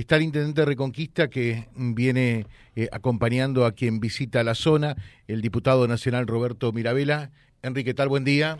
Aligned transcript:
está 0.00 0.16
el 0.16 0.22
intendente 0.22 0.60
de 0.60 0.64
Reconquista 0.66 1.28
que 1.28 1.68
viene 1.76 2.46
eh, 2.74 2.88
acompañando 2.92 3.64
a 3.64 3.72
quien 3.72 4.00
visita 4.00 4.42
la 4.42 4.54
zona, 4.54 4.96
el 5.28 5.40
diputado 5.40 5.86
nacional 5.86 6.26
Roberto 6.26 6.72
Mirabela. 6.72 7.30
Enrique, 7.62 7.94
tal? 7.94 8.08
Buen 8.08 8.24
día. 8.24 8.58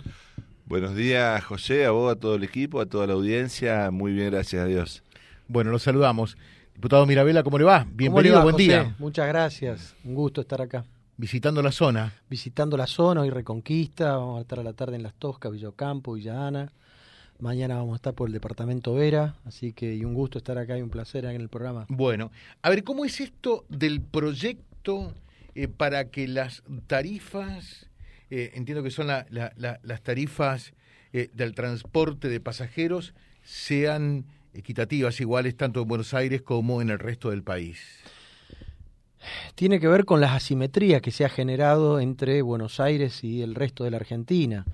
Buenos 0.66 0.94
días, 0.94 1.44
José, 1.44 1.84
a 1.84 1.90
vos, 1.90 2.10
a 2.10 2.18
todo 2.18 2.36
el 2.36 2.44
equipo, 2.44 2.80
a 2.80 2.86
toda 2.86 3.06
la 3.06 3.12
audiencia. 3.12 3.90
Muy 3.90 4.12
bien, 4.12 4.30
gracias 4.30 4.62
a 4.62 4.66
Dios. 4.66 5.02
Bueno, 5.48 5.70
los 5.70 5.82
saludamos. 5.82 6.38
Diputado 6.74 7.04
Mirabela, 7.04 7.42
¿cómo 7.42 7.58
le 7.58 7.64
va? 7.64 7.86
Bienvenido, 7.90 8.42
buen 8.42 8.56
día. 8.56 8.94
Muchas 8.98 9.28
gracias, 9.28 9.94
un 10.04 10.14
gusto 10.14 10.40
estar 10.40 10.62
acá. 10.62 10.84
Visitando 11.16 11.62
la 11.62 11.70
zona. 11.70 12.12
Visitando 12.30 12.76
la 12.76 12.86
zona, 12.86 13.20
hoy 13.20 13.30
Reconquista, 13.30 14.16
vamos 14.16 14.38
a 14.38 14.40
estar 14.42 14.58
a 14.58 14.62
la 14.62 14.72
tarde 14.72 14.96
en 14.96 15.02
Las 15.02 15.14
Toscas, 15.14 15.52
Villocampo, 15.52 16.14
Villa 16.14 16.46
Ana. 16.46 16.72
Mañana 17.40 17.76
vamos 17.76 17.94
a 17.94 17.96
estar 17.96 18.14
por 18.14 18.28
el 18.28 18.32
departamento 18.32 18.94
Vera, 18.94 19.34
así 19.44 19.72
que 19.72 19.94
y 19.94 20.04
un 20.04 20.14
gusto 20.14 20.38
estar 20.38 20.56
acá 20.56 20.78
y 20.78 20.82
un 20.82 20.90
placer 20.90 21.24
en 21.24 21.40
el 21.40 21.48
programa. 21.48 21.86
Bueno, 21.88 22.30
a 22.62 22.70
ver, 22.70 22.84
¿cómo 22.84 23.04
es 23.04 23.20
esto 23.20 23.64
del 23.68 24.00
proyecto 24.00 25.12
eh, 25.54 25.68
para 25.68 26.10
que 26.10 26.28
las 26.28 26.62
tarifas, 26.86 27.88
eh, 28.30 28.52
entiendo 28.54 28.82
que 28.82 28.90
son 28.90 29.08
las 29.08 30.02
tarifas 30.02 30.74
eh, 31.12 31.30
del 31.34 31.54
transporte 31.54 32.28
de 32.28 32.40
pasajeros, 32.40 33.14
sean 33.42 34.26
equitativas, 34.54 35.20
iguales 35.20 35.56
tanto 35.56 35.82
en 35.82 35.88
Buenos 35.88 36.14
Aires 36.14 36.40
como 36.40 36.80
en 36.80 36.90
el 36.90 36.98
resto 36.98 37.30
del 37.30 37.42
país? 37.42 37.80
Tiene 39.54 39.80
que 39.80 39.88
ver 39.88 40.04
con 40.04 40.20
las 40.20 40.32
asimetrías 40.32 41.02
que 41.02 41.10
se 41.10 41.24
ha 41.24 41.28
generado 41.28 41.98
entre 41.98 42.42
Buenos 42.42 42.78
Aires 42.78 43.24
y 43.24 43.42
el 43.42 43.54
resto 43.54 43.84
de 43.84 43.90
la 43.90 43.96
Argentina. 43.96 44.64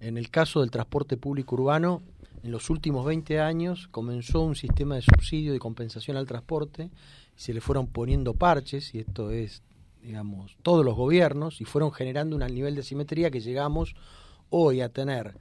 En 0.00 0.18
el 0.18 0.30
caso 0.30 0.60
del 0.60 0.70
transporte 0.70 1.16
público 1.16 1.54
urbano, 1.54 2.02
en 2.42 2.50
los 2.50 2.68
últimos 2.68 3.06
20 3.06 3.40
años 3.40 3.88
comenzó 3.90 4.42
un 4.42 4.54
sistema 4.54 4.96
de 4.96 5.02
subsidio 5.02 5.54
y 5.54 5.58
compensación 5.58 6.16
al 6.16 6.26
transporte, 6.26 6.90
y 7.36 7.40
se 7.40 7.54
le 7.54 7.60
fueron 7.60 7.86
poniendo 7.86 8.34
parches, 8.34 8.94
y 8.94 8.98
esto 8.98 9.30
es, 9.30 9.62
digamos, 10.02 10.56
todos 10.62 10.84
los 10.84 10.94
gobiernos, 10.94 11.60
y 11.60 11.64
fueron 11.64 11.90
generando 11.90 12.36
un 12.36 12.46
nivel 12.46 12.74
de 12.74 12.82
simetría 12.82 13.30
que 13.30 13.40
llegamos 13.40 13.94
hoy 14.50 14.82
a 14.82 14.90
tener 14.90 15.38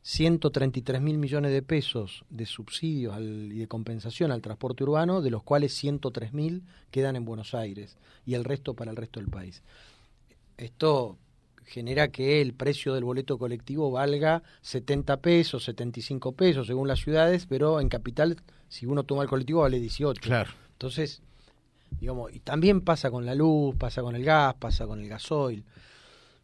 133 0.00 1.02
mil 1.02 1.18
millones 1.18 1.50
de 1.50 1.62
pesos 1.62 2.24
de 2.30 2.46
subsidios 2.46 3.18
y 3.20 3.58
de 3.58 3.66
compensación 3.66 4.30
al 4.30 4.40
transporte 4.40 4.84
urbano, 4.84 5.20
de 5.20 5.30
los 5.30 5.42
cuales 5.42 5.74
103 5.74 6.32
mil 6.32 6.62
quedan 6.92 7.16
en 7.16 7.24
Buenos 7.24 7.54
Aires 7.54 7.98
y 8.24 8.34
el 8.34 8.44
resto 8.44 8.74
para 8.74 8.92
el 8.92 8.96
resto 8.96 9.18
del 9.18 9.28
país. 9.28 9.62
Esto 10.56 11.18
genera 11.66 12.08
que 12.08 12.40
el 12.40 12.54
precio 12.54 12.94
del 12.94 13.04
boleto 13.04 13.38
colectivo 13.38 13.90
valga 13.90 14.42
70 14.62 15.18
pesos, 15.18 15.64
75 15.64 16.32
pesos 16.32 16.66
según 16.66 16.88
las 16.88 17.00
ciudades, 17.00 17.46
pero 17.46 17.80
en 17.80 17.88
capital, 17.88 18.36
si 18.68 18.86
uno 18.86 19.02
toma 19.02 19.22
el 19.24 19.28
colectivo, 19.28 19.62
vale 19.62 19.80
18. 19.80 20.20
Claro. 20.22 20.50
Entonces, 20.72 21.20
digamos, 22.00 22.32
y 22.32 22.40
también 22.40 22.80
pasa 22.80 23.10
con 23.10 23.26
la 23.26 23.34
luz, 23.34 23.74
pasa 23.76 24.02
con 24.02 24.14
el 24.14 24.24
gas, 24.24 24.54
pasa 24.54 24.86
con 24.86 25.00
el 25.00 25.08
gasoil. 25.08 25.64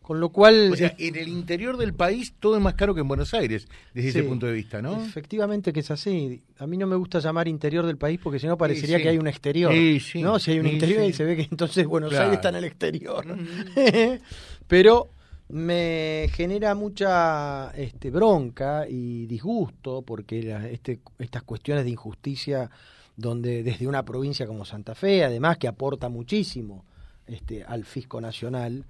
Con 0.03 0.19
lo 0.19 0.31
cual... 0.31 0.71
O 0.73 0.77
sea, 0.77 0.95
en 0.99 1.15
el 1.15 1.29
interior 1.29 1.77
del 1.77 1.95
país 1.95 2.35
todo 2.41 2.57
es 2.57 2.63
más 2.63 2.75
caro 2.75 2.93
que 2.93 3.03
en 3.03 3.09
Buenos 3.09 3.35
Aires, 3.35 3.69
desde 3.95 4.09
ese 4.09 4.23
punto 4.25 4.47
de 4.47 4.53
vista, 4.53 4.83
¿no? 4.83 5.01
Efectivamente 5.01 5.73
que 5.73 5.79
es 5.79 5.91
así. 5.93 6.43
A 6.59 6.67
mí 6.67 6.77
no 6.77 6.89
me 6.89 6.97
gusta 6.97 7.21
llamar 7.21 7.47
interior 7.47 7.87
del 7.87 7.97
país 7.97 8.19
porque 8.21 8.41
si 8.41 8.49
no 8.49 8.59
parecería 8.59 9.01
que 9.01 9.09
hay 9.09 9.19
un 9.19 9.29
exterior. 9.29 9.73
¿no? 10.17 10.41
Si 10.41 10.51
hay 10.51 10.59
un 10.59 10.67
interior 10.67 11.05
y 11.05 11.13
se 11.13 11.25
ve 11.25 11.37
que 11.37 11.43
entonces 11.43 11.87
Buenos 11.87 12.13
Aires 12.15 12.35
está 12.35 12.49
en 12.49 12.57
el 12.57 12.65
exterior. 12.65 13.25
Pero 14.67 15.11
me 15.49 16.29
genera 16.33 16.75
mucha 16.75 17.71
este, 17.73 18.11
bronca 18.11 18.87
y 18.89 19.27
disgusto 19.27 20.03
porque 20.03 20.57
este, 20.71 21.01
estas 21.19 21.43
cuestiones 21.43 21.85
de 21.85 21.91
injusticia 21.91 22.71
donde 23.17 23.63
desde 23.63 23.87
una 23.87 24.03
provincia 24.03 24.47
como 24.47 24.65
Santa 24.65 24.95
Fe, 24.95 25.25
además 25.25 25.59
que 25.59 25.69
aporta 25.69 26.09
muchísimo 26.09 26.85
este, 27.27 27.65
al 27.65 27.85
fisco 27.85 28.21
nacional, 28.21 28.87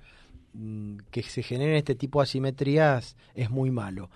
mm, 0.55 0.99
que 1.11 1.23
se 1.25 1.43
generen 1.43 1.75
este 1.75 1.97
tipo 1.97 2.21
de 2.21 2.25
asimetrías 2.25 3.17
es 3.35 3.51
muy 3.51 3.71
malo. 3.71 4.09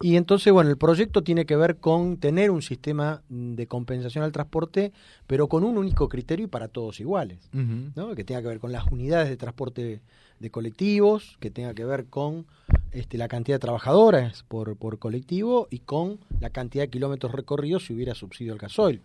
Y 0.00 0.16
entonces, 0.16 0.52
bueno, 0.52 0.68
el 0.68 0.76
proyecto 0.76 1.22
tiene 1.22 1.46
que 1.46 1.54
ver 1.54 1.76
con 1.76 2.16
tener 2.16 2.50
un 2.50 2.60
sistema 2.60 3.22
de 3.28 3.68
compensación 3.68 4.24
al 4.24 4.32
transporte, 4.32 4.92
pero 5.28 5.48
con 5.48 5.62
un 5.62 5.78
único 5.78 6.08
criterio 6.08 6.46
y 6.46 6.48
para 6.48 6.66
todos 6.66 6.98
iguales, 6.98 7.38
¿no? 7.52 8.14
que 8.16 8.24
tenga 8.24 8.42
que 8.42 8.48
ver 8.48 8.58
con 8.58 8.72
las 8.72 8.90
unidades 8.90 9.28
de 9.28 9.36
transporte 9.36 10.00
de 10.42 10.50
colectivos, 10.50 11.38
que 11.40 11.50
tenga 11.50 11.72
que 11.72 11.84
ver 11.84 12.06
con 12.06 12.46
este, 12.90 13.16
la 13.16 13.28
cantidad 13.28 13.54
de 13.54 13.60
trabajadoras 13.60 14.42
por, 14.42 14.76
por 14.76 14.98
colectivo 14.98 15.68
y 15.70 15.78
con 15.78 16.18
la 16.40 16.50
cantidad 16.50 16.84
de 16.84 16.90
kilómetros 16.90 17.32
recorridos 17.32 17.86
si 17.86 17.94
hubiera 17.94 18.14
subsidio 18.14 18.52
al 18.52 18.58
gasoil. 18.58 19.00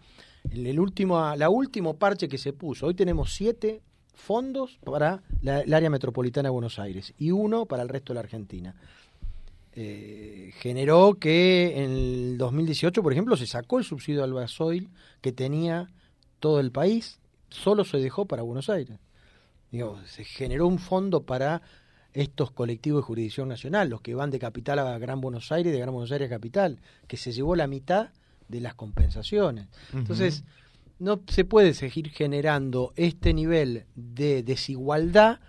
En 0.50 0.66
el 0.66 0.80
último, 0.80 1.36
la 1.36 1.50
último 1.50 1.96
parche 1.96 2.28
que 2.28 2.38
se 2.38 2.54
puso, 2.54 2.88
hoy 2.88 2.96
tenemos 2.96 3.34
siete 3.36 3.82
fondos 4.14 4.80
para 4.84 5.22
el 5.44 5.74
área 5.74 5.92
metropolitana 5.92 6.48
de 6.48 6.54
Buenos 6.54 6.80
Aires 6.80 7.14
y 7.20 7.32
uno 7.32 7.68
para 7.68 7.84
el 7.84 7.90
resto 7.90 8.14
de 8.14 8.16
la 8.16 8.22
Argentina. 8.22 8.76
Eh, 9.74 10.54
generó 10.58 11.14
que 11.20 11.84
en 11.84 11.92
el 11.92 12.38
2018, 12.40 13.04
por 13.04 13.14
ejemplo, 13.14 13.38
se 13.38 13.46
sacó 13.46 13.78
el 13.78 13.86
subsidio 13.86 14.24
al 14.24 14.34
gasoil 14.34 14.90
que 15.22 15.32
tenía 15.32 15.92
todo 16.40 16.60
el 16.60 16.72
país, 16.72 17.20
solo 17.50 17.86
se 17.86 18.00
dejó 18.00 18.26
para 18.26 18.42
Buenos 18.42 18.72
Aires. 18.72 18.98
Digo, 19.72 20.00
se 20.06 20.24
generó 20.24 20.68
un 20.68 20.80
fondo 20.80 21.24
para 21.24 21.62
estos 22.14 22.52
colectivos 22.52 23.02
de 23.02 23.06
jurisdicción 23.06 23.48
nacional, 23.48 23.90
los 23.90 24.02
que 24.02 24.16
van 24.16 24.32
de 24.32 24.40
capital 24.40 24.80
a 24.80 24.98
Gran 24.98 25.22
Buenos 25.22 25.52
Aires, 25.52 25.72
de 25.72 25.80
Gran 25.80 25.94
Buenos 25.94 26.12
Aires 26.12 26.28
a 26.28 26.36
capital, 26.36 26.80
que 27.08 27.18
se 27.18 27.32
llevó 27.32 27.56
la 27.56 27.68
mitad 27.68 28.10
de 28.48 28.62
las 28.62 28.74
compensaciones. 28.74 29.68
Entonces, 29.94 30.44
no 31.00 31.22
se 31.28 31.46
puede 31.46 31.74
seguir 31.74 32.10
generando 32.10 32.94
este 32.96 33.34
nivel 33.34 33.86
de 33.96 34.42
desigualdad 34.42 35.40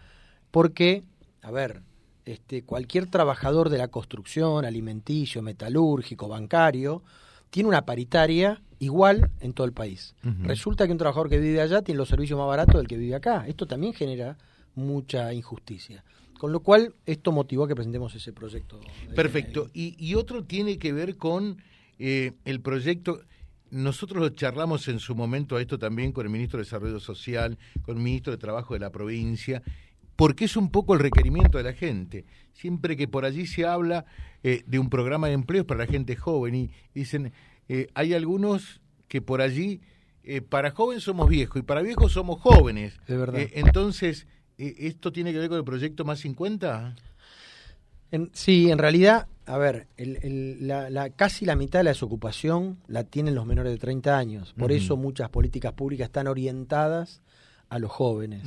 porque, 0.50 1.04
a 1.42 1.50
ver, 1.50 1.82
este, 2.24 2.62
cualquier 2.62 3.06
trabajador 3.06 3.70
de 3.70 3.78
la 3.78 3.88
construcción, 3.88 4.64
alimenticio, 4.64 5.40
metalúrgico, 5.40 6.28
bancario, 6.28 7.02
tiene 7.50 7.70
una 7.70 7.86
paritaria 7.86 8.60
igual 8.78 9.30
en 9.40 9.52
todo 9.52 9.66
el 9.66 9.72
país. 9.72 10.14
Resulta 10.42 10.86
que 10.86 10.92
un 10.92 10.98
trabajador 10.98 11.28
que 11.28 11.38
vive 11.38 11.60
allá 11.60 11.82
tiene 11.82 11.98
los 11.98 12.08
servicios 12.08 12.38
más 12.38 12.48
baratos 12.48 12.76
del 12.76 12.86
que 12.86 12.96
vive 12.96 13.14
acá. 13.14 13.46
Esto 13.46 13.66
también 13.66 13.92
genera 13.92 14.36
mucha 14.74 15.32
injusticia. 15.32 16.04
Con 16.38 16.52
lo 16.52 16.60
cual, 16.60 16.94
esto 17.04 17.32
motivó 17.32 17.64
a 17.64 17.68
que 17.68 17.74
presentemos 17.74 18.14
ese 18.14 18.32
proyecto. 18.32 18.80
Perfecto. 19.14 19.68
Y, 19.74 20.14
otro 20.14 20.44
tiene 20.44 20.78
que 20.78 20.92
ver 20.92 21.16
con 21.16 21.60
eh, 21.98 22.32
el 22.44 22.60
proyecto. 22.60 23.20
Nosotros 23.70 24.22
lo 24.22 24.28
charlamos 24.30 24.86
en 24.88 25.00
su 25.00 25.14
momento 25.16 25.56
a 25.56 25.60
esto 25.60 25.78
también 25.78 26.12
con 26.12 26.24
el 26.24 26.32
ministro 26.32 26.58
de 26.58 26.64
Desarrollo 26.64 27.00
Social, 27.00 27.58
con 27.82 27.96
el 27.96 28.02
ministro 28.02 28.30
de 28.30 28.38
Trabajo 28.38 28.74
de 28.74 28.80
la 28.80 28.90
provincia, 28.90 29.62
porque 30.14 30.44
es 30.44 30.56
un 30.56 30.70
poco 30.70 30.94
el 30.94 31.00
requerimiento 31.00 31.58
de 31.58 31.64
la 31.64 31.72
gente. 31.72 32.24
Siempre 32.52 32.96
que 32.96 33.08
por 33.08 33.24
allí 33.24 33.46
se 33.46 33.66
habla 33.66 34.04
eh, 34.42 34.62
de 34.64 34.78
un 34.78 34.90
programa 34.90 35.26
de 35.26 35.34
empleos 35.34 35.66
para 35.66 35.84
la 35.84 35.90
gente 35.90 36.14
joven 36.14 36.54
y 36.54 36.70
dicen, 36.94 37.32
eh, 37.68 37.88
hay 37.94 38.14
algunos 38.14 38.80
que 39.08 39.20
por 39.20 39.40
allí, 39.40 39.80
eh, 40.22 40.40
para 40.40 40.70
jóvenes 40.70 41.04
somos 41.04 41.28
viejos 41.28 41.56
y 41.58 41.62
para 41.62 41.82
viejos 41.82 42.12
somos 42.12 42.40
jóvenes. 42.40 42.98
De 43.06 43.16
verdad. 43.16 43.40
entonces, 43.54 44.26
¿esto 44.56 45.12
tiene 45.12 45.32
que 45.32 45.38
ver 45.38 45.48
con 45.48 45.58
el 45.58 45.64
proyecto 45.64 46.04
Más 46.04 46.20
50? 46.20 46.96
sí, 48.32 48.70
en 48.70 48.78
realidad, 48.78 49.28
a 49.46 49.58
ver, 49.58 49.86
la, 49.96 51.10
casi 51.10 51.44
la 51.44 51.56
mitad 51.56 51.80
de 51.80 51.84
la 51.84 51.90
desocupación 51.90 52.78
la 52.86 53.04
tienen 53.04 53.34
los 53.34 53.46
menores 53.46 53.72
de 53.72 53.78
30 53.78 54.16
años. 54.16 54.54
Por 54.58 54.72
eso 54.72 54.96
muchas 54.96 55.30
políticas 55.30 55.72
públicas 55.72 56.06
están 56.06 56.26
orientadas 56.26 57.22
a 57.68 57.78
los 57.78 57.90
jóvenes. 57.90 58.44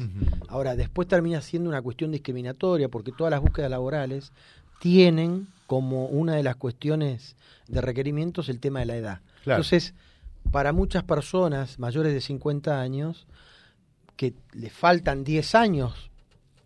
Ahora, 0.48 0.76
después 0.76 1.08
termina 1.08 1.42
siendo 1.42 1.70
una 1.70 1.82
cuestión 1.82 2.12
discriminatoria 2.12 2.90
porque 2.90 3.12
todas 3.12 3.32
las 3.32 3.42
búsquedas 3.42 3.70
laborales 3.70 4.32
tienen 4.80 5.48
como 5.72 6.08
una 6.08 6.36
de 6.36 6.44
las 6.44 6.58
cuestiones 6.58 7.38
de 7.70 7.80
requerimientos 7.80 8.50
el 8.50 8.60
tema 8.60 8.82
de 8.82 8.88
la 8.88 8.98
edad. 8.98 9.22
Entonces, 9.46 9.94
para 10.52 10.74
muchas 10.74 11.04
personas 11.04 11.80
mayores 11.80 12.14
de 12.14 12.20
50 12.20 12.82
años, 12.82 13.26
que 14.18 14.34
le 14.52 14.70
faltan 14.70 15.24
10 15.24 15.56
años 15.56 16.12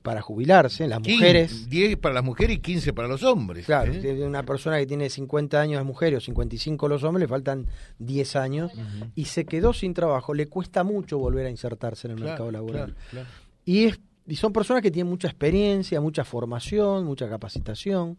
para 0.02 0.24
jubilarse, 0.24 0.88
las 0.88 1.02
mujeres... 1.02 1.69
10 1.69 1.98
para 1.98 2.16
las 2.16 2.24
mujeres 2.24 2.57
y 2.57 2.62
15 2.62 2.94
para 2.94 3.07
los 3.07 3.22
hombres. 3.22 3.68
Claro, 3.68 3.94
¿eh? 3.94 4.25
una 4.25 4.42
persona 4.42 4.80
que 4.80 4.88
tiene 4.88 5.08
50 5.08 5.62
años 5.62 5.80
es 5.80 5.86
mujer 5.86 6.16
o 6.16 6.19
55 6.19 6.88
los 6.88 7.04
hombres, 7.04 7.22
le 7.22 7.28
faltan 7.28 7.68
10 8.00 8.36
años 8.38 8.72
y 9.13 9.25
se 9.25 9.46
quedó 9.46 9.74
sin 9.74 9.94
trabajo, 9.94 10.34
le 10.34 10.48
cuesta 10.48 10.84
mucho 10.84 11.19
volver 11.19 11.46
a 11.46 11.51
insertarse 11.51 12.08
en 12.08 12.18
el 12.18 12.24
mercado 12.24 12.50
laboral. 12.50 12.96
y, 13.66 13.84
es, 13.84 14.00
y 14.25 14.36
son 14.38 14.51
personas 14.51 14.81
que 14.81 14.90
tienen 14.90 15.12
mucha 15.12 15.28
experiencia, 15.28 16.01
mucha 16.01 16.24
formación, 16.24 17.06
mucha 17.06 17.30
capacitación. 17.30 18.18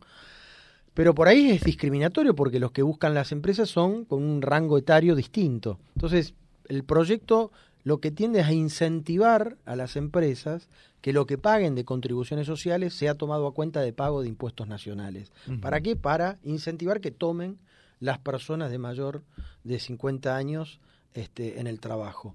Pero 0.97 1.15
por 1.15 1.29
ahí 1.29 1.51
es 1.51 1.63
discriminatorio 1.63 2.35
porque 2.35 2.59
los 2.59 2.73
que 2.73 2.81
buscan 2.81 3.13
las 3.13 3.31
empresas 3.31 3.69
son 3.69 4.07
con 4.07 4.23
un 4.23 4.41
rango 4.41 4.79
etario 4.79 5.15
distinto. 5.15 5.79
Entonces, 5.95 6.33
el 6.69 6.85
proyecto 6.85 7.53
lo 7.85 8.01
que 8.01 8.11
tiende 8.11 8.41
es 8.41 8.47
a 8.47 8.55
incentivar 8.55 9.59
a 9.67 9.77
las 9.77 9.97
empresas 9.97 10.71
que 11.03 11.13
lo 11.13 11.27
que 11.27 11.37
paguen 11.37 11.75
de 11.75 11.85
contribuciones 11.85 12.47
sociales 12.47 12.95
sea 12.95 13.15
tomado 13.15 13.47
a 13.47 13.53
cuenta 13.53 13.83
de 13.83 13.93
pago 13.93 14.23
de 14.23 14.29
impuestos 14.29 14.69
nacionales. 14.69 15.33
¿Para 15.61 15.83
qué? 15.83 15.97
Para 15.97 16.39
incentivar 16.43 17.03
que 17.03 17.11
tomen 17.11 17.59
las 18.01 18.19
personas 18.19 18.71
de 18.71 18.79
mayor 18.79 19.23
de 19.65 19.79
50 19.79 20.35
años 20.35 20.81
este, 21.13 21.61
en 21.61 21.67
el 21.67 21.79
trabajo. 21.79 22.35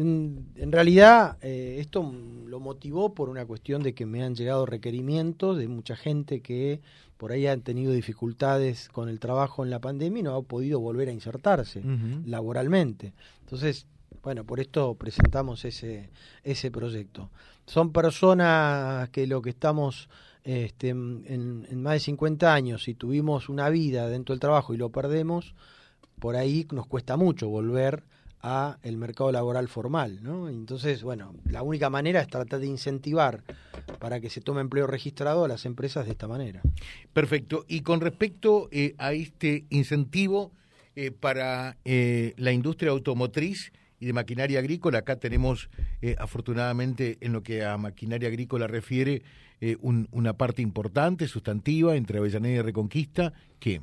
En 0.00 0.70
realidad, 0.70 1.38
eh, 1.42 1.78
esto 1.80 2.12
lo 2.46 2.60
motivó 2.60 3.14
por 3.14 3.28
una 3.28 3.44
cuestión 3.44 3.82
de 3.82 3.94
que 3.94 4.06
me 4.06 4.22
han 4.22 4.36
llegado 4.36 4.64
requerimientos 4.64 5.58
de 5.58 5.66
mucha 5.66 5.96
gente 5.96 6.40
que 6.40 6.80
por 7.16 7.32
ahí 7.32 7.48
han 7.48 7.62
tenido 7.62 7.92
dificultades 7.92 8.88
con 8.90 9.08
el 9.08 9.18
trabajo 9.18 9.64
en 9.64 9.70
la 9.70 9.80
pandemia 9.80 10.20
y 10.20 10.22
no 10.22 10.36
ha 10.36 10.42
podido 10.42 10.78
volver 10.78 11.08
a 11.08 11.12
insertarse 11.12 11.82
laboralmente. 12.24 13.12
Entonces, 13.40 13.86
bueno, 14.22 14.44
por 14.44 14.60
esto 14.60 14.94
presentamos 14.94 15.64
ese, 15.64 16.10
ese 16.44 16.70
proyecto. 16.70 17.30
Son 17.66 17.92
personas 17.92 19.08
que 19.10 19.26
lo 19.26 19.42
que 19.42 19.50
estamos 19.50 20.08
este, 20.44 20.90
en, 20.90 21.24
en, 21.26 21.82
más 21.82 21.94
de 21.94 22.00
50 22.00 22.54
años, 22.54 22.84
si 22.84 22.94
tuvimos 22.94 23.48
una 23.48 23.68
vida 23.68 24.08
dentro 24.08 24.32
del 24.32 24.40
trabajo 24.40 24.74
y 24.74 24.76
lo 24.76 24.90
perdemos, 24.90 25.56
por 26.20 26.36
ahí 26.36 26.68
nos 26.70 26.86
cuesta 26.86 27.16
mucho 27.16 27.48
volver 27.48 28.04
a 28.42 28.78
el 28.82 28.96
mercado 28.96 29.32
laboral 29.32 29.68
formal, 29.68 30.22
¿no? 30.22 30.48
Entonces, 30.48 31.02
bueno, 31.02 31.34
la 31.44 31.62
única 31.62 31.90
manera 31.90 32.20
es 32.20 32.28
tratar 32.28 32.60
de 32.60 32.66
incentivar 32.66 33.42
para 33.98 34.20
que 34.20 34.30
se 34.30 34.40
tome 34.40 34.60
empleo 34.60 34.86
registrado 34.86 35.44
a 35.44 35.48
las 35.48 35.64
empresas 35.64 36.06
de 36.06 36.12
esta 36.12 36.28
manera. 36.28 36.62
Perfecto. 37.12 37.64
Y 37.68 37.80
con 37.80 38.00
respecto 38.00 38.68
eh, 38.70 38.94
a 38.98 39.12
este 39.12 39.64
incentivo 39.70 40.52
eh, 40.94 41.10
para 41.10 41.76
eh, 41.84 42.34
la 42.36 42.52
industria 42.52 42.92
automotriz 42.92 43.72
y 44.00 44.06
de 44.06 44.12
maquinaria 44.12 44.60
agrícola, 44.60 44.98
acá 44.98 45.16
tenemos 45.16 45.68
afortunadamente 46.18 47.18
en 47.20 47.32
lo 47.32 47.42
que 47.42 47.64
a 47.64 47.76
maquinaria 47.76 48.28
agrícola 48.28 48.68
refiere 48.68 49.22
una 49.80 50.34
parte 50.34 50.62
importante, 50.62 51.26
sustantiva, 51.26 51.96
entre 51.96 52.18
Avellaneda 52.18 52.60
y 52.60 52.62
Reconquista, 52.62 53.32
que... 53.58 53.80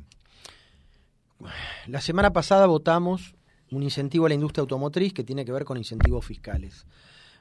La 1.86 2.00
semana 2.00 2.32
pasada 2.32 2.64
votamos 2.64 3.35
un 3.70 3.82
incentivo 3.82 4.26
a 4.26 4.28
la 4.28 4.34
industria 4.34 4.62
automotriz 4.62 5.12
que 5.12 5.24
tiene 5.24 5.44
que 5.44 5.52
ver 5.52 5.64
con 5.64 5.76
incentivos 5.76 6.24
fiscales 6.24 6.86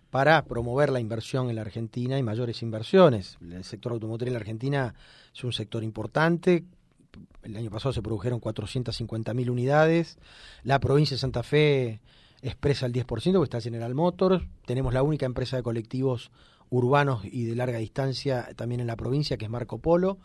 para 0.09 0.45
promover 0.45 0.91
la 0.91 0.99
inversión 0.99 1.49
en 1.49 1.55
la 1.55 1.61
Argentina 1.61 2.17
y 2.17 2.23
mayores 2.23 2.61
inversiones. 2.61 3.37
El 3.41 3.63
sector 3.63 3.91
automotriz 3.91 4.27
en 4.27 4.33
la 4.33 4.39
Argentina 4.39 4.95
es 5.33 5.43
un 5.43 5.51
sector 5.51 5.83
importante. 5.83 6.63
El 7.43 7.55
año 7.57 7.69
pasado 7.69 7.93
se 7.93 8.01
produjeron 8.01 8.39
450.000 8.39 9.49
unidades. 9.49 10.17
La 10.63 10.79
provincia 10.79 11.15
de 11.15 11.19
Santa 11.19 11.43
Fe 11.43 12.01
expresa 12.41 12.85
el 12.85 12.93
10% 12.93 13.05
porque 13.05 13.43
está 13.43 13.61
General 13.61 13.93
Motors. 13.93 14.43
Tenemos 14.65 14.93
la 14.93 15.03
única 15.03 15.25
empresa 15.25 15.57
de 15.57 15.63
colectivos 15.63 16.31
urbanos 16.69 17.23
y 17.25 17.45
de 17.45 17.55
larga 17.55 17.77
distancia 17.77 18.49
también 18.55 18.81
en 18.81 18.87
la 18.87 18.95
provincia, 18.95 19.37
que 19.37 19.45
es 19.45 19.51
Marco 19.51 19.79
Polo, 19.79 20.19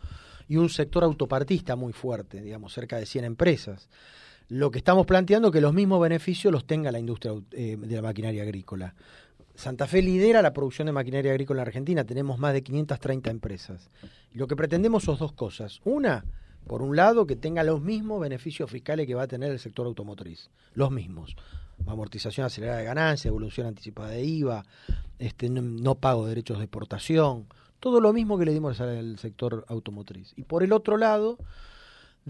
y 0.49 0.57
un 0.57 0.69
sector 0.69 1.05
autopartista 1.05 1.77
muy 1.77 1.93
fuerte, 1.93 2.41
digamos, 2.41 2.73
cerca 2.73 2.97
de 2.97 3.07
100 3.07 3.25
empresas. 3.25 3.89
Lo 4.51 4.73
que 4.73 4.79
estamos 4.79 5.07
planteando 5.07 5.49
es 5.49 5.53
que 5.53 5.61
los 5.61 5.73
mismos 5.73 6.01
beneficios 6.01 6.53
los 6.53 6.65
tenga 6.65 6.91
la 6.91 6.99
industria 6.99 7.35
eh, 7.53 7.77
de 7.79 7.95
la 7.95 8.03
maquinaria 8.03 8.43
agrícola. 8.43 8.97
Santa 9.55 9.87
Fe 9.87 10.03
lidera 10.03 10.43
la 10.43 10.53
producción 10.53 10.87
de 10.87 10.93
maquinaria 10.93 11.31
agrícola 11.31 11.63
en 11.63 11.69
Argentina, 11.69 12.03
tenemos 12.03 12.37
más 12.41 12.53
de 12.53 12.63
530 12.65 13.31
empresas. 13.31 13.91
Lo 14.33 14.49
que 14.49 14.57
pretendemos 14.57 15.05
son 15.05 15.19
dos 15.19 15.33
cosas. 15.35 15.81
Una, 15.85 16.25
por 16.67 16.83
un 16.83 16.97
lado, 16.97 17.29
que 17.29 17.37
tenga 17.37 17.63
los 17.63 17.81
mismos 17.81 18.21
beneficios 18.21 18.69
fiscales 18.69 19.07
que 19.07 19.15
va 19.15 19.23
a 19.23 19.29
tener 19.29 19.53
el 19.53 19.61
sector 19.61 19.87
automotriz, 19.87 20.51
los 20.75 20.91
mismos. 20.91 21.37
Amortización 21.87 22.45
acelerada 22.45 22.79
de 22.79 22.85
ganancias, 22.87 23.27
evolución 23.27 23.69
anticipada 23.69 24.11
de 24.11 24.25
IVA, 24.25 24.65
este, 25.21 25.49
no, 25.49 25.95
pago 25.95 26.25
de 26.25 26.31
derechos 26.31 26.59
de 26.59 26.65
exportación, 26.65 27.47
todo 27.79 28.01
lo 28.01 28.13
mismo 28.13 28.37
que 28.37 28.47
le 28.47 28.53
dimos 28.53 28.81
al 28.81 29.17
sector 29.21 29.65
automotriz. 29.69 30.33
Y 30.35 30.43
por 30.43 30.65
el 30.65 30.73
otro 30.73 30.97
lado, 30.97 31.39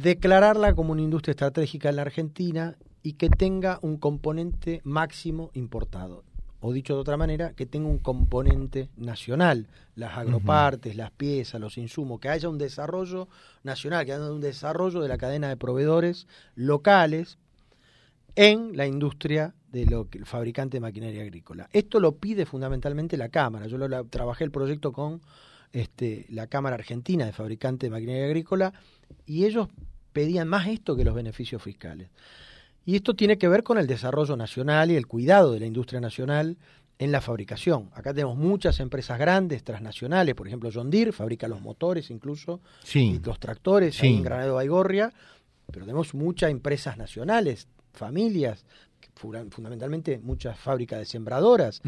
declararla 0.02 0.74
como 0.74 0.92
una 0.92 1.02
industria 1.02 1.32
estratégica 1.32 1.90
en 1.90 1.96
la 1.96 2.02
Argentina 2.02 2.76
y 3.02 3.14
que 3.14 3.28
tenga 3.28 3.78
un 3.82 3.98
componente 3.98 4.80
máximo 4.84 5.50
importado. 5.52 6.24
O 6.60 6.72
dicho 6.72 6.94
de 6.94 7.00
otra 7.00 7.16
manera, 7.16 7.52
que 7.52 7.66
tenga 7.66 7.88
un 7.88 7.98
componente 7.98 8.90
nacional, 8.96 9.68
las 9.94 10.16
agropartes, 10.18 10.96
las 10.96 11.10
piezas, 11.10 11.60
los 11.60 11.78
insumos, 11.78 12.20
que 12.20 12.28
haya 12.28 12.48
un 12.48 12.58
desarrollo 12.58 13.28
nacional, 13.62 14.04
que 14.04 14.12
haya 14.12 14.30
un 14.30 14.40
desarrollo 14.40 15.00
de 15.00 15.08
la 15.08 15.16
cadena 15.16 15.48
de 15.48 15.56
proveedores 15.56 16.26
locales 16.54 17.38
en 18.36 18.76
la 18.76 18.86
industria 18.86 19.54
de 19.72 19.86
lo 19.86 20.08
que 20.08 20.18
el 20.18 20.26
fabricante 20.26 20.76
de 20.76 20.80
maquinaria 20.80 21.22
agrícola. 21.22 21.68
Esto 21.72 22.00
lo 22.00 22.16
pide 22.16 22.46
fundamentalmente 22.46 23.16
la 23.16 23.28
Cámara. 23.28 23.66
Yo 23.66 23.78
lo, 23.78 24.04
trabajé 24.04 24.44
el 24.44 24.50
proyecto 24.50 24.92
con 24.92 25.20
este, 25.72 26.26
la 26.30 26.46
Cámara 26.46 26.76
Argentina 26.76 27.26
de 27.26 27.32
Fabricantes 27.32 27.88
de 27.88 27.90
Maquinaria 27.90 28.26
Agrícola 28.26 28.72
y 29.26 29.44
ellos 29.44 29.68
pedían 30.12 30.48
más 30.48 30.66
esto 30.66 30.96
que 30.96 31.04
los 31.04 31.14
beneficios 31.14 31.62
fiscales. 31.62 32.10
Y 32.84 32.96
esto 32.96 33.14
tiene 33.14 33.38
que 33.38 33.48
ver 33.48 33.62
con 33.62 33.78
el 33.78 33.86
desarrollo 33.86 34.36
nacional 34.36 34.90
y 34.90 34.96
el 34.96 35.06
cuidado 35.06 35.52
de 35.52 35.60
la 35.60 35.66
industria 35.66 36.00
nacional 36.00 36.56
en 36.98 37.12
la 37.12 37.20
fabricación. 37.20 37.90
Acá 37.94 38.12
tenemos 38.12 38.36
muchas 38.36 38.78
empresas 38.80 39.18
grandes, 39.18 39.64
transnacionales, 39.64 40.34
por 40.34 40.46
ejemplo 40.46 40.70
John 40.72 40.90
Deere 40.90 41.12
fabrica 41.12 41.48
los 41.48 41.60
motores 41.60 42.10
incluso, 42.10 42.60
y 42.92 43.18
los 43.20 43.38
tractores 43.38 44.02
en 44.02 44.22
Granado 44.22 44.56
Baigorria, 44.56 45.12
pero 45.70 45.86
tenemos 45.86 46.14
muchas 46.14 46.50
empresas 46.50 46.98
nacionales, 46.98 47.68
familias, 47.92 48.64
fundamentalmente 49.14 50.18
muchas 50.18 50.58
fábricas 50.58 50.98
de 50.98 51.06
sembradoras, 51.06 51.80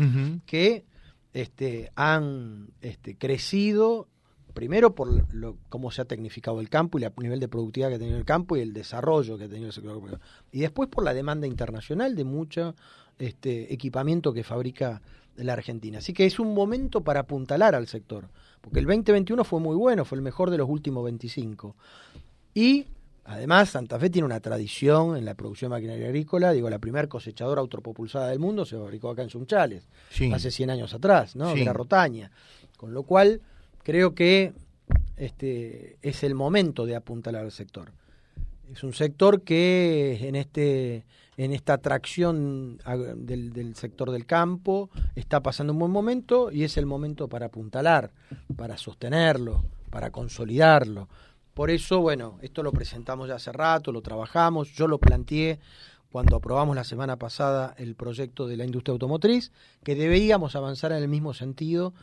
que 0.47 0.85
este, 1.33 1.91
han 1.95 2.69
este, 2.81 3.17
crecido 3.17 4.09
primero 4.53 4.95
por 4.95 5.33
lo, 5.35 5.57
cómo 5.69 5.91
se 5.91 6.03
ha 6.03 6.05
tecnificado 6.05 6.61
el 6.61 6.69
campo 6.69 6.99
y 6.99 7.05
el 7.05 7.13
nivel 7.19 7.41
de 7.41 7.49
productividad 7.49 7.89
que 7.89 7.95
ha 7.97 7.99
tenido 7.99 8.19
el 8.19 8.25
campo 8.25 8.57
y 8.57 8.61
el 8.61 8.73
desarrollo 8.73 9.39
que 9.39 9.45
ha 9.45 9.49
tenido 9.49 9.69
el 9.69 9.73
sector 9.73 10.21
y 10.51 10.61
después 10.61 10.89
por 10.89 11.05
la 11.05 11.15
demanda 11.15 11.47
internacional 11.47 12.15
de 12.15 12.25
mucho 12.25 12.75
este, 13.19 13.73
equipamiento 13.73 14.33
que 14.33 14.45
fabrica 14.45 15.01
la 15.37 15.55
Argentina. 15.55 15.99
Así 15.99 16.13
que 16.13 16.27
es 16.27 16.39
un 16.39 16.55
momento 16.55 17.03
para 17.03 17.21
apuntalar 17.21 17.75
al 17.75 17.89
sector, 17.89 18.29
porque 18.61 18.81
el 18.81 18.87
2021 18.87 19.45
fue 19.45 19.61
muy 19.61 19.77
bueno, 19.77 20.05
fue 20.05 20.17
el 20.17 20.23
mejor 20.23 20.51
de 20.51 20.59
los 20.59 20.69
últimos 20.69 21.05
25. 21.05 21.75
Y 22.55 22.87
además 23.25 23.71
Santa 23.71 23.99
Fe 23.99 24.11
tiene 24.11 24.27
una 24.27 24.41
tradición 24.41 25.17
en 25.17 25.25
la 25.25 25.35
producción 25.35 25.71
de 25.71 25.77
maquinaria 25.77 26.07
agrícola, 26.07 26.53
digo, 26.53 26.69
la 26.71 26.79
primera 26.79 27.09
cosechadora 27.09 27.61
autopropulsada 27.61 28.29
del 28.29 28.39
mundo 28.39 28.65
se 28.65 28.77
fabricó 28.77 29.11
acá 29.11 29.23
en 29.23 29.31
Sunchales, 29.31 29.87
hace 30.33 30.51
100 30.51 30.71
años 30.71 30.95
atrás, 30.95 31.37
¿no? 31.37 31.51
Era 31.51 31.73
Rotaña. 31.73 32.31
Con 32.77 32.93
lo 32.95 33.05
cual 33.05 33.41
creo 33.83 34.15
que 34.15 34.53
este 35.17 35.99
es 36.03 36.25
el 36.25 36.35
momento 36.35 36.85
de 36.87 36.97
apuntalar 36.97 37.45
al 37.45 37.53
sector. 37.53 37.93
Es 38.73 38.83
un 38.83 38.95
sector 38.95 39.43
que 39.43 40.19
en 40.29 40.35
este 40.35 41.05
en 41.37 41.53
esta 41.53 41.75
atracción 41.75 42.79
del, 43.17 43.53
del, 43.53 43.75
sector 43.75 44.11
del 44.11 44.27
campo 44.27 44.91
está 45.17 45.43
pasando 45.43 45.73
un 45.73 45.79
buen 45.79 45.91
momento 45.91 46.53
y 46.53 46.65
es 46.65 46.77
el 46.77 46.87
momento 46.87 47.27
para 47.29 47.47
apuntalar, 47.47 48.11
para 48.57 48.77
sostenerlo, 48.77 49.65
para 49.91 50.11
consolidarlo. 50.11 51.09
Por 51.55 51.71
eso, 51.71 52.01
bueno, 52.01 52.39
esto 52.41 52.63
lo 52.63 52.73
presentamos 52.73 53.29
ya 53.29 53.35
hace 53.35 53.53
rato, 53.53 53.93
lo 53.93 54.01
trabajamos, 54.01 54.73
yo 54.73 54.89
lo 54.89 54.99
planteé 54.99 55.59
cuando 56.11 56.37
aprobamos 56.37 56.77
la 56.77 56.85
semana 56.85 57.17
pasada 57.17 57.75
el 57.79 57.95
proyecto 57.95 58.47
de 58.47 58.57
la 58.57 58.65
industria 58.65 58.93
automotriz, 58.93 59.53
que 59.83 59.95
deberíamos 59.95 60.57
avanzar 60.57 60.93
en 60.93 60.99
el 60.99 61.09
mismo 61.09 61.35
sentido 61.35 61.95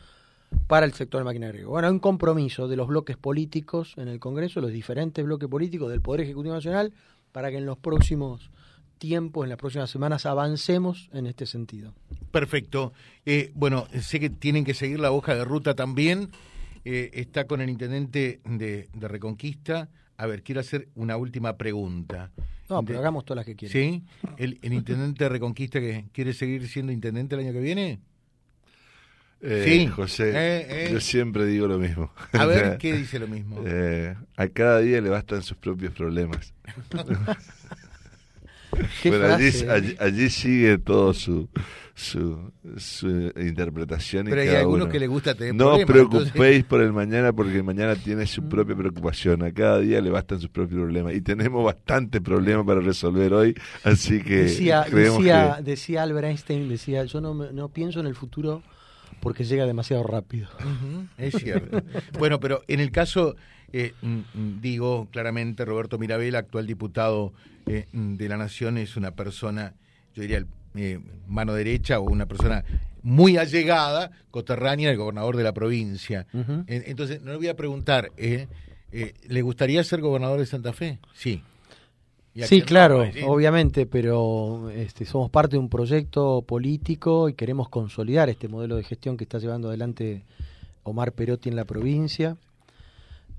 para 0.66 0.86
el 0.86 0.92
sector 0.92 1.22
maquinario. 1.24 1.68
Bueno, 1.68 1.88
hay 1.88 1.92
un 1.92 2.00
compromiso 2.00 2.68
de 2.68 2.76
los 2.76 2.88
bloques 2.88 3.16
políticos 3.16 3.94
en 3.96 4.08
el 4.08 4.18
Congreso, 4.18 4.60
los 4.60 4.72
diferentes 4.72 5.24
bloques 5.24 5.48
políticos 5.48 5.90
del 5.90 6.00
Poder 6.00 6.22
Ejecutivo 6.22 6.54
Nacional, 6.54 6.92
para 7.32 7.50
que 7.50 7.58
en 7.58 7.66
los 7.66 7.78
próximos 7.78 8.50
tiempos, 8.98 9.44
en 9.44 9.50
las 9.50 9.58
próximas 9.58 9.90
semanas, 9.90 10.26
avancemos 10.26 11.08
en 11.12 11.26
este 11.26 11.46
sentido. 11.46 11.94
Perfecto. 12.32 12.92
Eh, 13.26 13.50
bueno, 13.54 13.86
sé 14.00 14.20
que 14.20 14.30
tienen 14.30 14.64
que 14.64 14.74
seguir 14.74 15.00
la 15.00 15.12
hoja 15.12 15.34
de 15.34 15.44
ruta 15.44 15.74
también. 15.74 16.30
Eh, 16.84 17.10
está 17.14 17.46
con 17.46 17.60
el 17.60 17.70
intendente 17.70 18.40
de, 18.44 18.88
Reconquista. 18.94 19.88
A 20.16 20.26
ver, 20.26 20.42
quiero 20.42 20.60
hacer 20.60 20.88
una 20.94 21.16
última 21.16 21.56
pregunta. 21.56 22.30
No, 22.68 22.84
pero 22.84 22.98
hagamos 23.00 23.24
todas 23.24 23.36
las 23.36 23.46
que 23.46 23.56
quieran. 23.56 23.72
¿Sí? 23.72 24.02
¿El, 24.36 24.58
el 24.62 24.72
intendente 24.72 25.24
de 25.24 25.30
Reconquista 25.30 25.80
que 25.80 26.06
quiere 26.12 26.32
seguir 26.32 26.68
siendo 26.68 26.92
intendente 26.92 27.34
el 27.34 27.42
año 27.42 27.52
que 27.52 27.60
viene? 27.60 28.00
Eh, 29.42 29.64
sí, 29.66 29.86
José, 29.86 30.32
eh, 30.34 30.66
eh. 30.68 30.88
yo 30.92 31.00
siempre 31.00 31.46
digo 31.46 31.66
lo 31.66 31.78
mismo. 31.78 32.12
A 32.32 32.44
ver, 32.44 32.76
¿qué 32.78 32.92
dice 32.92 33.18
lo 33.18 33.26
mismo? 33.26 33.62
a 34.36 34.48
cada 34.48 34.80
día 34.80 35.00
le 35.00 35.08
bastan 35.08 35.42
sus 35.42 35.56
propios 35.56 35.92
problemas. 35.94 36.52
Pero 39.02 39.34
allí, 39.34 40.30
sigue 40.30 40.78
todo 40.78 41.12
su, 41.14 41.48
su, 41.94 42.50
interpretación. 43.36 44.26
Pero 44.28 44.40
hay 44.42 44.48
algunos 44.48 44.88
que 44.88 44.98
le 44.98 45.06
gusta 45.06 45.34
tener 45.34 45.54
No 45.54 45.74
os 45.74 45.84
preocupéis 45.84 46.64
por 46.64 46.80
el 46.80 46.92
mañana 46.92 47.32
porque 47.32 47.56
el 47.56 47.64
mañana 47.64 47.96
tiene 47.96 48.26
su 48.26 48.48
propia 48.48 48.76
preocupación. 48.76 49.42
A 49.42 49.52
cada 49.52 49.78
día 49.80 50.00
le 50.00 50.10
bastan 50.10 50.40
sus 50.40 50.50
propios 50.50 50.80
problemas. 50.80 51.14
Y 51.14 51.20
tenemos 51.20 51.64
bastante 51.64 52.20
problema 52.20 52.64
para 52.64 52.80
resolver 52.80 53.32
hoy. 53.32 53.54
Así 53.84 54.22
que. 54.22 54.44
Decía, 54.44 54.86
decía, 54.90 55.58
decía 55.62 56.02
Albert 56.02 56.28
Einstein: 56.28 56.68
decía, 56.68 57.04
Yo 57.04 57.20
no, 57.20 57.34
no 57.34 57.68
pienso 57.68 58.00
en 58.00 58.06
el 58.06 58.14
futuro 58.14 58.62
porque 59.20 59.44
llega 59.44 59.66
demasiado 59.66 60.02
rápido. 60.02 60.48
es 61.18 61.34
cierto. 61.38 61.82
bueno, 62.18 62.40
pero 62.40 62.62
en 62.68 62.80
el 62.80 62.90
caso, 62.90 63.36
eh, 63.72 63.94
mm, 64.02 64.18
mm, 64.34 64.60
digo 64.60 65.08
claramente, 65.10 65.64
Roberto 65.64 65.98
Mirabel, 65.98 66.34
actual 66.34 66.66
diputado 66.66 67.32
eh, 67.66 67.86
mm, 67.92 68.16
de 68.16 68.28
la 68.28 68.36
Nación, 68.36 68.78
es 68.78 68.96
una 68.96 69.12
persona 69.12 69.74
yo 70.14 70.22
diría, 70.22 70.44
eh, 70.74 70.98
mano 71.28 71.54
derecha 71.54 72.00
o 72.00 72.02
una 72.02 72.26
persona 72.26 72.64
muy 73.02 73.36
allegada, 73.36 74.10
coterránea 74.30 74.88
del 74.88 74.98
gobernador 74.98 75.36
de 75.36 75.44
la 75.44 75.54
provincia. 75.54 76.26
Entonces, 76.66 77.22
no 77.22 77.30
le 77.30 77.36
voy 77.38 77.48
a 77.48 77.56
preguntar, 77.56 78.10
¿le 78.16 79.42
gustaría 79.42 79.82
ser 79.84 80.00
gobernador 80.00 80.40
de 80.40 80.46
Santa 80.46 80.72
Fe? 80.72 80.98
Sí. 81.14 81.42
Sí, 82.34 82.62
claro, 82.62 83.04
obviamente, 83.26 83.86
pero 83.86 84.68
este, 84.70 85.04
somos 85.04 85.30
parte 85.30 85.52
de 85.52 85.58
un 85.58 85.68
proyecto 85.68 86.42
político 86.42 87.28
y 87.28 87.34
queremos 87.34 87.68
consolidar 87.68 88.28
este 88.28 88.48
modelo 88.48 88.76
de 88.76 88.84
gestión 88.84 89.16
que 89.16 89.24
está 89.24 89.38
llevando 89.38 89.68
adelante 89.68 90.24
Omar 90.82 91.12
Perotti 91.12 91.48
en 91.48 91.56
la 91.56 91.64
provincia. 91.64 92.36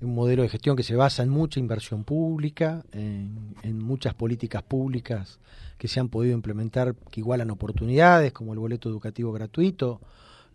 Un 0.02 0.14
modelo 0.14 0.42
de 0.42 0.48
gestión 0.48 0.76
que 0.76 0.82
se 0.82 0.96
basa 0.96 1.22
en 1.22 1.28
mucha 1.28 1.60
inversión 1.60 2.04
pública, 2.04 2.84
en, 2.92 3.78
muchas 3.78 4.14
políticas 4.14 4.62
públicas 4.62 5.38
que 5.78 5.88
se 5.88 6.00
han 6.00 6.08
podido 6.08 6.34
implementar 6.34 6.94
que 7.10 7.20
igualan 7.20 7.50
oportunidades, 7.50 8.32
como 8.32 8.52
el 8.52 8.58
boleto 8.58 8.88
educativo 8.88 9.32
gratuito, 9.32 10.00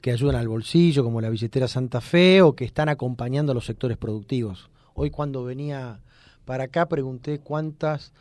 que 0.01 0.11
ayudan 0.11 0.35
al 0.35 0.47
bolsillo, 0.47 1.03
como 1.03 1.21
la 1.21 1.29
billetera 1.29 1.67
Santa 1.67 2.01
Fe, 2.01 2.41
o 2.41 2.55
que 2.55 2.65
están 2.65 2.89
acompañando 2.89 3.53
a 3.53 3.55
los 3.55 3.65
sectores 3.65 3.97
productivos. 3.97 4.69
Hoy 4.93 5.11
cuando 5.11 5.43
venía 5.43 5.99
para 6.45 6.65
acá 6.65 6.87
pregunté 6.87 7.39
cuántas 7.39 8.11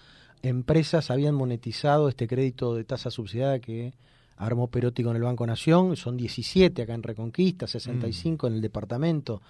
empresas 0.42 1.10
habían 1.10 1.34
monetizado 1.34 2.08
este 2.08 2.28
crédito 2.28 2.74
de 2.74 2.84
tasa 2.84 3.10
subsidiada 3.10 3.58
que 3.58 3.94
armó 4.36 4.68
Perotti 4.68 5.02
con 5.02 5.16
el 5.16 5.22
Banco 5.22 5.46
Nación, 5.46 5.96
son 5.96 6.16
17 6.16 6.82
acá 6.82 6.94
en 6.94 7.02
Reconquista, 7.02 7.66
65 7.66 8.46
mm. 8.46 8.48
en 8.48 8.54
el 8.54 8.60
departamento. 8.60 9.42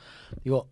Digo, 0.45 0.69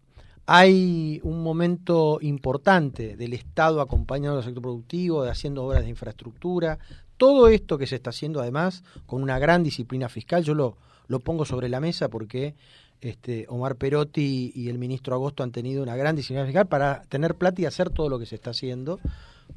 hay 0.46 1.20
un 1.22 1.42
momento 1.42 2.18
importante 2.20 3.16
del 3.16 3.32
Estado 3.32 3.80
acompañando 3.80 4.38
al 4.38 4.44
sector 4.44 4.62
productivo, 4.62 5.24
de 5.24 5.30
haciendo 5.30 5.64
obras 5.64 5.82
de 5.82 5.90
infraestructura, 5.90 6.78
todo 7.16 7.48
esto 7.48 7.78
que 7.78 7.86
se 7.86 7.96
está 7.96 8.10
haciendo 8.10 8.40
además 8.40 8.82
con 9.06 9.22
una 9.22 9.38
gran 9.38 9.62
disciplina 9.62 10.08
fiscal, 10.08 10.42
yo 10.44 10.54
lo, 10.54 10.76
lo 11.06 11.20
pongo 11.20 11.44
sobre 11.44 11.68
la 11.68 11.80
mesa 11.80 12.08
porque 12.08 12.54
este, 13.00 13.46
Omar 13.48 13.76
Perotti 13.76 14.52
y 14.54 14.68
el 14.68 14.78
ministro 14.78 15.14
Agosto 15.14 15.42
han 15.42 15.52
tenido 15.52 15.82
una 15.82 15.96
gran 15.96 16.16
disciplina 16.16 16.44
fiscal 16.44 16.66
para 16.66 17.02
tener 17.02 17.34
plata 17.34 17.62
y 17.62 17.66
hacer 17.66 17.90
todo 17.90 18.08
lo 18.08 18.18
que 18.18 18.26
se 18.26 18.34
está 18.34 18.50
haciendo. 18.50 18.98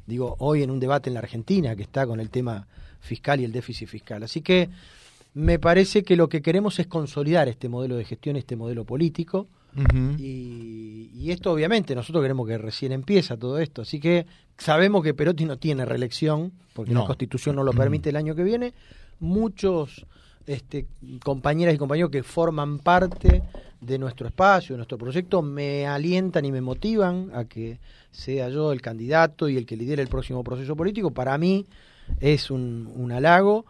Digo, 0.06 0.36
hoy 0.38 0.62
en 0.62 0.70
un 0.70 0.80
debate 0.80 1.10
en 1.10 1.14
la 1.14 1.20
Argentina 1.20 1.74
que 1.74 1.82
está 1.82 2.06
con 2.06 2.20
el 2.20 2.30
tema 2.30 2.66
fiscal 3.00 3.40
y 3.40 3.44
el 3.44 3.52
déficit 3.52 3.88
fiscal. 3.88 4.22
Así 4.22 4.42
que 4.42 4.68
me 5.34 5.58
parece 5.58 6.02
que 6.02 6.16
lo 6.16 6.28
que 6.28 6.42
queremos 6.42 6.78
es 6.78 6.86
consolidar 6.86 7.48
este 7.48 7.68
modelo 7.68 7.96
de 7.96 8.04
gestión, 8.04 8.36
este 8.36 8.56
modelo 8.56 8.84
político. 8.84 9.48
Y, 10.18 11.30
esto 11.30 11.52
obviamente 11.52 11.94
nosotros 11.94 12.22
queremos 12.22 12.48
que 12.48 12.56
recién 12.56 12.92
empieza 12.92 13.36
todo 13.36 13.58
esto. 13.58 13.82
Así 13.82 14.00
que 14.00 14.26
sabemos 14.56 15.02
que 15.02 15.12
Perotti 15.12 15.44
no 15.44 15.58
tiene 15.58 15.84
reelección, 15.84 16.52
porque 16.72 16.94
la 16.94 17.04
constitución 17.04 17.56
no 17.56 17.64
lo 17.64 17.72
permite 17.72 18.08
el 18.10 18.16
año 18.16 18.34
que 18.34 18.42
viene. 18.42 18.72
Muchos 19.20 20.06
este, 20.46 20.86
compañeras 21.22 21.74
y 21.74 21.78
compañeros 21.78 22.10
que 22.10 22.22
forman 22.22 22.78
parte 22.78 23.42
de 23.80 23.98
nuestro 23.98 24.26
espacio, 24.26 24.74
de 24.74 24.78
nuestro 24.78 24.96
proyecto, 24.96 25.42
me 25.42 25.86
alientan 25.86 26.44
y 26.44 26.52
me 26.52 26.62
motivan 26.62 27.30
a 27.34 27.44
que 27.44 27.78
sea 28.10 28.48
yo 28.48 28.72
el 28.72 28.80
candidato 28.80 29.48
y 29.48 29.56
el 29.56 29.66
que 29.66 29.76
lidere 29.76 30.02
el 30.02 30.08
próximo 30.08 30.42
proceso 30.42 30.74
político. 30.74 31.10
Para 31.10 31.36
mí 31.36 31.66
es 32.20 32.50
un, 32.50 32.90
un 32.94 33.12
halago 33.12 33.66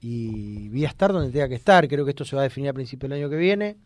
y 0.00 0.68
voy 0.68 0.84
a 0.84 0.88
estar 0.88 1.12
donde 1.12 1.30
tenga 1.30 1.48
que 1.48 1.56
estar. 1.56 1.88
Creo 1.88 2.04
que 2.04 2.10
esto 2.10 2.24
se 2.24 2.36
va 2.36 2.42
a 2.42 2.44
definir 2.44 2.70
a 2.70 2.72
principios 2.72 3.10
del 3.10 3.20
año 3.20 3.28
que 3.28 3.36
viene. 3.36 3.76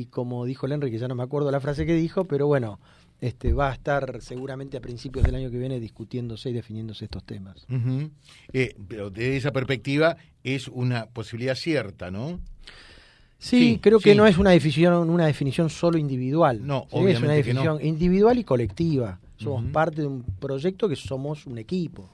Y 0.00 0.06
como 0.06 0.46
dijo 0.46 0.64
el 0.64 0.72
Henry, 0.72 0.90
que 0.90 0.98
ya 0.98 1.08
no 1.08 1.14
me 1.14 1.22
acuerdo 1.22 1.50
la 1.50 1.60
frase 1.60 1.84
que 1.84 1.92
dijo, 1.92 2.24
pero 2.24 2.46
bueno, 2.46 2.80
este, 3.20 3.52
va 3.52 3.70
a 3.70 3.74
estar 3.74 4.22
seguramente 4.22 4.78
a 4.78 4.80
principios 4.80 5.26
del 5.26 5.34
año 5.34 5.50
que 5.50 5.58
viene 5.58 5.78
discutiéndose 5.78 6.48
y 6.48 6.52
definiéndose 6.54 7.04
estos 7.04 7.22
temas. 7.24 7.66
Eh, 8.54 8.74
pero 8.88 9.10
desde 9.10 9.36
esa 9.36 9.52
perspectiva 9.52 10.16
es 10.42 10.68
una 10.68 11.04
posibilidad 11.04 11.54
cierta, 11.54 12.10
¿no? 12.10 12.40
Sí, 13.38 13.78
creo 13.82 13.98
que 14.00 14.14
no 14.14 14.26
es 14.26 14.38
una 14.38 14.52
definición, 14.52 15.10
una 15.10 15.26
definición 15.26 15.68
solo 15.68 15.98
individual. 15.98 16.66
No, 16.66 16.86
obviamente 16.90 17.12
es 17.12 17.22
una 17.22 17.32
definición 17.34 17.84
individual 17.84 18.38
y 18.38 18.44
colectiva. 18.44 19.20
Somos 19.36 19.66
parte 19.66 20.00
de 20.00 20.06
un 20.06 20.22
proyecto 20.22 20.88
que 20.88 20.96
somos 20.96 21.46
un 21.46 21.58
equipo, 21.58 22.08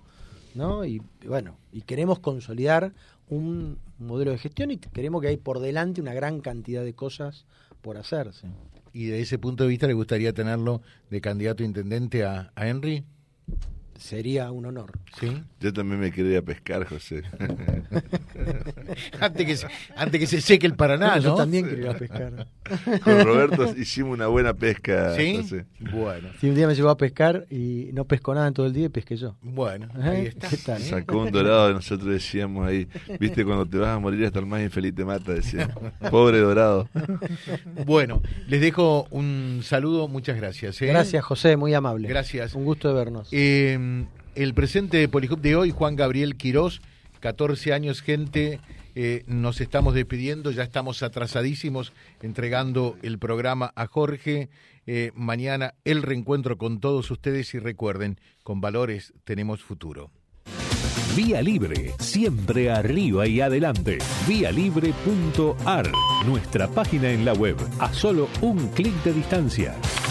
¿no? 0.57 0.85
Y 0.85 1.01
bueno, 1.25 1.57
y 1.73 1.83
queremos 1.83 2.19
consolidar 2.19 2.93
un 3.29 3.79
modelo 3.99 4.33
de 4.33 4.39
gestión 4.39 4.73
y 4.73 4.79
queremos 4.79 5.23
que 5.23 5.29
hay 5.29 5.37
por 5.37 5.61
delante 5.61 6.01
una 6.01 6.15
gran 6.15 6.41
cantidad 6.41 6.85
de 6.85 6.95
cosas 6.95 7.45
por 7.87 7.99
hacerse 7.99 8.49
y 8.93 9.07
de 9.07 9.21
ese 9.21 9.39
punto 9.39 9.63
de 9.63 9.69
vista 9.71 9.87
le 9.87 9.93
gustaría 9.93 10.33
tenerlo 10.33 10.83
de 11.09 11.21
candidato 11.21 11.63
a 11.63 11.67
intendente 11.67 12.25
a, 12.25 12.51
a 12.57 12.67
Henry? 12.67 13.05
Sería 13.99 14.51
un 14.51 14.67
honor. 14.67 14.93
¿Sí? 15.19 15.43
Yo 15.61 15.73
también 15.73 16.01
me 16.01 16.13
quería 16.13 16.43
pescar, 16.43 16.87
José. 16.87 17.23
antes, 19.21 19.47
que 19.47 19.57
se, 19.57 19.67
antes 19.97 20.21
que 20.21 20.27
se 20.27 20.41
seque 20.41 20.67
el 20.67 20.75
Paraná, 20.75 21.17
¿no? 21.17 21.23
Yo 21.23 21.35
también 21.35 21.67
quería 21.67 21.97
pescar. 21.97 22.47
Con 23.03 23.25
Roberto 23.25 23.75
hicimos 23.77 24.15
una 24.15 24.27
buena 24.27 24.55
pesca. 24.55 25.15
¿Sí? 25.15 25.41
Bueno. 25.93 26.29
Sí, 26.41 26.49
un 26.49 26.55
día 26.55 26.67
me 26.67 26.75
llevó 26.75 26.91
a 26.91 26.97
pescar 26.97 27.47
y 27.51 27.91
no 27.93 28.05
pescó 28.05 28.35
nada 28.35 28.49
en 28.49 28.55
todo 28.55 28.67
el 28.67 28.73
día 28.73 28.87
y 28.87 28.89
pesqué 28.89 29.17
yo. 29.17 29.37
Bueno, 29.43 29.89
ahí 30.01 30.27
está. 30.27 30.49
¿Qué 30.49 30.57
Sacó 30.57 31.23
un 31.23 31.33
dorado 31.33 31.71
y 31.71 31.75
nosotros 31.75 32.11
decíamos 32.11 32.67
ahí, 32.67 32.89
viste, 33.19 33.45
cuando 33.45 33.67
te 33.67 33.79
vas 33.79 33.97
a 33.97 33.99
morir 33.99 34.25
hasta 34.27 34.39
el 34.39 34.47
más 34.47 34.63
infeliz 34.63 34.95
te 34.95 35.05
mata, 35.05 35.33
decíamos. 35.33 35.77
Pobre 36.11 36.41
dorado. 36.41 36.89
bueno, 37.85 38.23
les 38.49 38.61
dejo 38.61 39.07
un 39.11 39.61
saludo, 39.63 40.09
muchas 40.09 40.37
gracias. 40.37 40.81
¿eh? 40.83 40.87
Gracias, 40.87 41.25
José, 41.25 41.57
muy 41.57 41.75
amable. 41.75 42.09
Gracias. 42.09 42.55
Un 42.55 42.65
gusto 42.65 42.89
de 42.89 42.95
vernos. 42.95 43.29
Eh, 43.33 43.79
el 44.35 44.55
presente 44.55 44.99
de 44.99 45.09
Polihop 45.09 45.41
de 45.41 45.57
hoy, 45.57 45.71
Juan 45.71 45.97
Gabriel 45.97 46.37
Quirós, 46.37 46.81
14 47.21 47.73
años, 47.73 48.03
gente. 48.03 48.61
Eh, 48.95 49.25
nos 49.27 49.61
estamos 49.61 49.95
despidiendo, 49.95 50.51
ya 50.51 50.63
estamos 50.63 51.03
atrasadísimos 51.03 51.93
entregando 52.23 52.97
el 53.03 53.19
programa 53.19 53.73
a 53.75 53.87
Jorge. 53.87 54.49
Eh, 54.87 55.11
mañana 55.15 55.75
el 55.85 56.03
reencuentro 56.03 56.57
con 56.57 56.81
todos 56.81 57.11
ustedes 57.11 57.53
y 57.55 57.59
recuerden, 57.59 58.19
con 58.43 58.61
valores 58.61 59.13
tenemos 59.25 59.63
futuro. 59.63 60.11
Vía 61.17 61.43
Libre, 61.43 61.93
siempre 61.99 62.71
arriba 62.71 63.27
y 63.27 63.41
adelante. 63.41 63.99
Vialibre.ar, 64.29 65.91
nuestra 66.27 66.69
página 66.69 67.11
en 67.11 67.25
la 67.25 67.33
web, 67.33 67.57
a 67.79 67.93
solo 67.93 68.29
un 68.43 68.69
clic 68.69 68.95
de 69.03 69.15
distancia 69.15 69.75